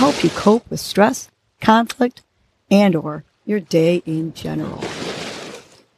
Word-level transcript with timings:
help 0.00 0.24
you 0.24 0.30
cope 0.30 0.70
with 0.70 0.80
stress, 0.80 1.30
conflict, 1.60 2.22
and 2.70 2.96
or 2.96 3.22
your 3.44 3.60
day 3.60 3.96
in 4.06 4.32
general. 4.32 4.82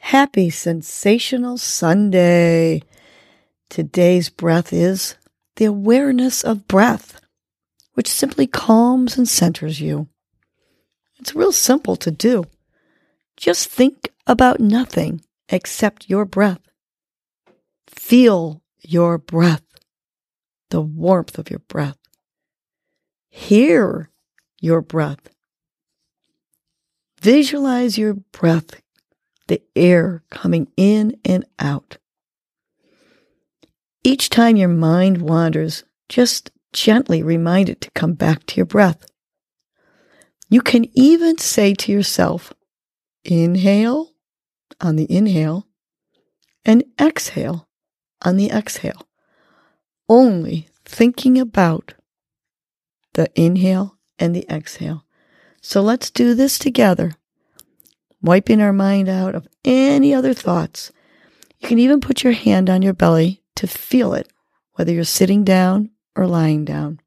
Happy 0.01 0.51
sensational 0.51 1.56
Sunday. 1.56 2.83
Today's 3.70 4.28
breath 4.28 4.73
is 4.73 5.15
the 5.55 5.66
awareness 5.66 6.42
of 6.42 6.66
breath, 6.66 7.20
which 7.95 8.09
simply 8.09 8.48
calms 8.48 9.16
and 9.16 9.28
centers 9.28 9.80
you. 9.80 10.09
It's 11.20 11.37
real 11.37 11.53
simple 11.53 11.95
to 11.95 12.11
do. 12.11 12.42
Just 13.37 13.69
think 13.69 14.09
about 14.27 14.59
nothing 14.59 15.20
except 15.48 16.11
your 16.11 16.25
breath. 16.25 16.59
Feel 17.87 18.64
your 18.80 19.16
breath, 19.16 19.62
the 20.70 20.80
warmth 20.80 21.39
of 21.39 21.50
your 21.50 21.61
breath. 21.61 22.02
Hear 23.34 24.10
your 24.60 24.82
breath. 24.82 25.30
Visualize 27.18 27.97
your 27.97 28.12
breath, 28.12 28.83
the 29.48 29.62
air 29.74 30.22
coming 30.30 30.69
in 30.77 31.19
and 31.24 31.47
out. 31.58 31.97
Each 34.05 34.28
time 34.28 34.56
your 34.56 34.69
mind 34.69 35.22
wanders, 35.22 35.84
just 36.11 36.50
gently 36.74 37.22
remind 37.22 37.70
it 37.70 37.80
to 37.80 37.91
come 37.92 38.12
back 38.12 38.44
to 38.47 38.56
your 38.56 38.66
breath. 38.66 39.06
You 40.50 40.61
can 40.61 40.86
even 40.92 41.39
say 41.39 41.72
to 41.72 41.91
yourself, 41.91 42.52
inhale 43.24 44.11
on 44.78 44.96
the 44.96 45.11
inhale 45.11 45.67
and 46.67 46.84
exhale 47.00 47.67
on 48.20 48.36
the 48.36 48.50
exhale, 48.50 49.08
only 50.06 50.69
thinking 50.84 51.39
about 51.39 51.94
the 53.14 53.30
inhale 53.34 53.98
and 54.18 54.34
the 54.34 54.46
exhale. 54.48 55.05
So 55.60 55.80
let's 55.80 56.10
do 56.10 56.34
this 56.34 56.58
together, 56.58 57.12
wiping 58.20 58.60
our 58.60 58.72
mind 58.72 59.08
out 59.08 59.34
of 59.34 59.46
any 59.64 60.12
other 60.14 60.34
thoughts. 60.34 60.92
You 61.60 61.68
can 61.68 61.78
even 61.78 62.00
put 62.00 62.24
your 62.24 62.33
hand 62.33 62.68
on 62.68 62.83
your 62.83 62.94
belly 62.94 63.42
to 63.56 63.66
feel 63.66 64.14
it, 64.14 64.28
whether 64.74 64.92
you're 64.92 65.05
sitting 65.05 65.44
down 65.44 65.90
or 66.16 66.27
lying 66.27 66.64
down. 66.64 67.00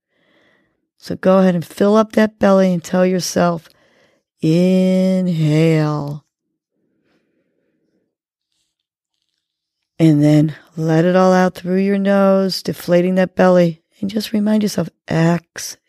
So 0.98 1.16
go 1.16 1.40
ahead 1.40 1.56
and 1.56 1.66
fill 1.66 1.96
up 1.96 2.14
that 2.14 2.40
belly 2.40 2.74
and 2.74 2.84
tell 2.84 3.06
yourself, 3.06 3.68
inhale. 4.42 6.26
And 10.00 10.24
then 10.24 10.56
let 10.76 11.06
it 11.06 11.16
all 11.16 11.32
out 11.32 11.56
through 11.56 11.80
your 11.80 11.98
nose, 11.98 12.64
deflating 12.64 13.16
that 13.16 13.36
belly. 13.36 13.82
And 14.02 14.10
just 14.10 14.34
remind 14.34 14.64
yourself, 14.64 14.90
exhale. 15.10 15.80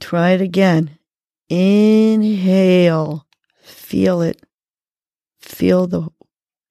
Try 0.00 0.30
it 0.30 0.40
again. 0.40 0.98
Inhale. 1.48 3.26
Feel 3.60 4.22
it. 4.22 4.40
Feel 5.40 5.86
the 5.86 6.08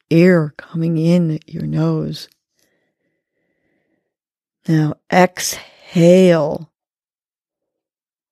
air 0.09 0.53
coming 0.57 0.97
in 0.97 1.39
your 1.45 1.65
nose. 1.65 2.29
Now 4.67 4.95
exhale. 5.11 6.71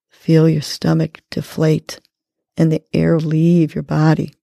Feel 0.10 0.48
your 0.48 0.62
stomach 0.62 1.22
deflate 1.30 2.00
and 2.56 2.72
the 2.72 2.84
air 2.94 3.20
leave 3.20 3.76
your 3.76 3.84
body. 3.84 4.34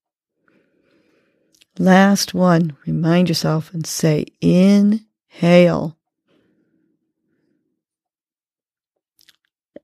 Last 1.80 2.34
one, 2.34 2.76
remind 2.84 3.30
yourself 3.30 3.72
and 3.72 3.86
say, 3.86 4.26
inhale. 4.42 5.96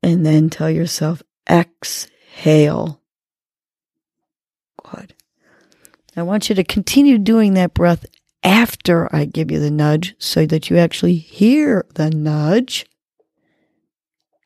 And 0.02 0.26
then 0.26 0.50
tell 0.50 0.68
yourself, 0.68 1.22
exhale. 1.48 3.00
Good. 4.84 5.14
I 6.14 6.22
want 6.22 6.50
you 6.50 6.54
to 6.56 6.64
continue 6.64 7.16
doing 7.16 7.54
that 7.54 7.72
breath 7.72 8.04
after 8.42 9.08
I 9.16 9.24
give 9.24 9.50
you 9.50 9.58
the 9.58 9.70
nudge 9.70 10.14
so 10.18 10.44
that 10.44 10.68
you 10.68 10.76
actually 10.76 11.16
hear 11.16 11.86
the 11.94 12.10
nudge. 12.10 12.84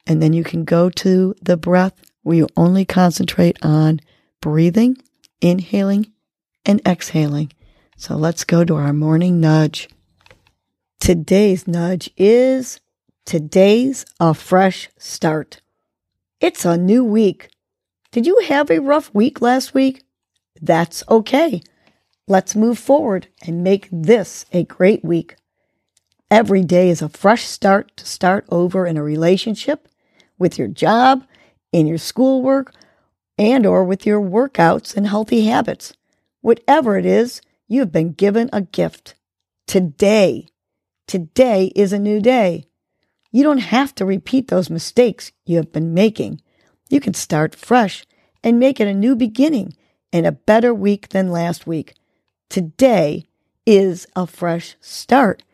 And 0.07 0.23
then 0.23 0.33
you 0.35 0.45
can 0.45 0.65
go 0.65 0.89
to 0.89 1.35
the 1.43 1.57
breath 1.57 2.01
where 2.23 2.37
you 2.37 2.49
only 2.57 2.85
concentrate 2.85 3.59
on 3.61 3.99
breathing, 4.41 4.99
inhaling, 5.41 6.13
and 6.65 6.81
exhaling. 6.87 7.53
So 7.97 8.17
let's 8.17 8.45
go 8.45 8.65
to 8.65 8.77
our 8.77 8.93
morning 8.93 9.41
nudge. 9.41 9.89
Today's 11.01 11.67
nudge 11.67 12.11
is 12.17 12.81
today's 13.25 14.05
a 14.19 14.35
fresh 14.35 14.89
start. 14.99 15.61
It's 16.41 16.65
a 16.65 16.77
new 16.77 17.05
week. 17.05 17.51
Did 18.13 18.27
you 18.27 18.41
have 18.49 18.71
a 18.71 18.81
rough 18.81 19.13
week 19.15 19.41
last 19.41 19.75
week? 19.75 20.03
That's 20.61 21.03
okay. 21.09 21.63
Let's 22.27 22.55
move 22.55 22.79
forward 22.79 23.29
and 23.43 23.65
make 23.65 23.89
this 23.91 24.47
a 24.53 24.65
great 24.65 25.05
week. 25.05 25.37
Every 26.31 26.63
day 26.63 26.91
is 26.91 27.03
a 27.03 27.09
fresh 27.09 27.45
start 27.45 27.97
to 27.97 28.07
start 28.07 28.47
over 28.51 28.87
in 28.87 28.97
a 28.97 29.03
relationship, 29.03 29.89
with 30.39 30.59
your 30.59 30.69
job, 30.69 31.25
in 31.73 31.87
your 31.87 31.99
schoolwork 31.99 32.73
and 33.39 33.65
or 33.65 33.85
with 33.85 34.07
your 34.07 34.21
workouts 34.21 34.97
and 34.97 35.07
healthy 35.07 35.47
habits. 35.47 35.93
Whatever 36.41 36.97
it 36.97 37.07
is, 37.07 37.41
you 37.69 37.81
have 37.81 37.93
been 37.93 38.13
given 38.13 38.51
a 38.53 38.63
gift. 38.63 39.15
Today, 39.67 40.49
today 41.07 41.73
is 41.77 41.93
a 41.93 41.99
new 41.99 42.21
day. 42.21 42.65
You 43.31 43.43
don't 43.43 43.59
have 43.59 43.95
to 43.97 44.05
repeat 44.05 44.49
those 44.49 44.71
mistakes 44.71 45.33
you 45.45 45.57
have 45.57 45.73
been 45.73 45.95
making. 45.95 46.41
You 46.89 47.01
can 47.01 47.15
start 47.15 47.55
fresh 47.55 48.05
and 48.43 48.59
make 48.59 48.81
it 48.81 48.89
a 48.89 48.95
new 48.95 49.15
beginning 49.15 49.77
and 50.13 50.27
a 50.27 50.33
better 50.33 50.75
week 50.75 51.11
than 51.11 51.31
last 51.31 51.67
week. 51.67 51.95
Today 52.49 53.27
is 53.65 54.07
a 54.17 54.27
fresh 54.27 54.77
start. 54.81 55.45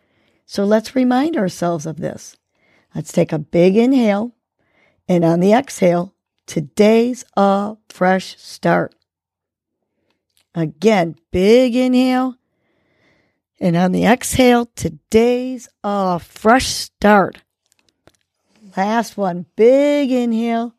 So 0.46 0.64
let's 0.64 0.96
remind 0.96 1.36
ourselves 1.36 1.84
of 1.84 1.98
this. 1.98 2.36
Let's 2.94 3.12
take 3.12 3.32
a 3.32 3.38
big 3.38 3.76
inhale 3.76 4.34
and 5.08 5.24
on 5.24 5.40
the 5.40 5.52
exhale, 5.52 6.14
today's 6.46 7.24
a 7.36 7.76
fresh 7.88 8.36
start. 8.38 8.94
Again, 10.56 11.16
big 11.32 11.76
inhale. 11.76 12.36
And 13.60 13.76
on 13.76 13.92
the 13.92 14.06
exhale, 14.06 14.64
today's 14.74 15.68
a 15.84 16.18
fresh 16.18 16.66
start. 16.68 17.42
Last 18.74 19.18
one, 19.18 19.44
big 19.54 20.10
inhale. 20.10 20.74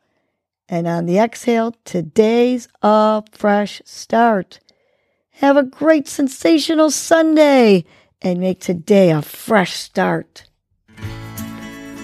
And 0.67 0.87
on 0.87 1.05
the 1.05 1.19
exhale, 1.19 1.75
today's 1.85 2.67
a 2.81 3.23
fresh 3.31 3.83
start. 3.85 4.59
Have 5.33 5.57
a 5.57 5.63
great 5.63 6.07
sensational 6.07 6.89
Sunday 6.89 7.85
and 8.19 8.39
make 8.39 8.59
today 8.59 9.11
a 9.11 9.21
fresh 9.21 9.73
start. 9.73 10.49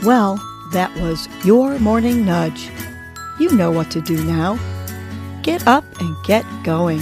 Well, 0.03 0.39
that 0.73 0.95
was 0.97 1.27
your 1.43 1.79
morning 1.79 2.23
nudge. 2.23 2.69
You 3.39 3.51
know 3.55 3.71
what 3.71 3.89
to 3.91 4.01
do 4.01 4.23
now. 4.25 4.59
Get 5.41 5.65
up 5.65 5.83
and 5.99 6.15
get 6.23 6.45
going. 6.63 7.01